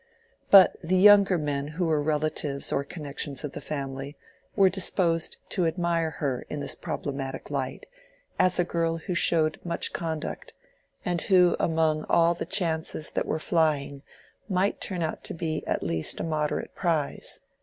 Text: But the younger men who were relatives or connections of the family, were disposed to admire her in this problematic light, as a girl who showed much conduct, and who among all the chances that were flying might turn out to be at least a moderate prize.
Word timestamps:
But 0.49 0.77
the 0.83 0.97
younger 0.97 1.37
men 1.37 1.67
who 1.67 1.85
were 1.85 2.01
relatives 2.01 2.71
or 2.71 2.83
connections 2.83 3.43
of 3.43 3.51
the 3.51 3.61
family, 3.61 4.17
were 4.55 4.67
disposed 4.67 5.37
to 5.49 5.67
admire 5.67 6.09
her 6.09 6.43
in 6.49 6.59
this 6.59 6.73
problematic 6.73 7.51
light, 7.51 7.85
as 8.39 8.57
a 8.57 8.63
girl 8.63 8.97
who 8.97 9.13
showed 9.13 9.59
much 9.63 9.93
conduct, 9.93 10.55
and 11.05 11.21
who 11.21 11.55
among 11.59 12.05
all 12.05 12.33
the 12.33 12.47
chances 12.47 13.11
that 13.11 13.27
were 13.27 13.37
flying 13.37 14.01
might 14.49 14.81
turn 14.81 15.03
out 15.03 15.23
to 15.25 15.35
be 15.35 15.63
at 15.67 15.83
least 15.83 16.19
a 16.19 16.23
moderate 16.23 16.73
prize. 16.73 17.39